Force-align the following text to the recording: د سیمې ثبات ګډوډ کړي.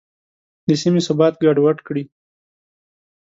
د 0.67 0.69
سیمې 0.81 1.01
ثبات 1.07 1.33
ګډوډ 1.43 1.77
کړي. 1.87 2.03